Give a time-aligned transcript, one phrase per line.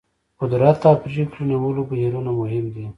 [0.41, 2.85] قدرت او پرېکړې نیولو بهیرونه مهم دي.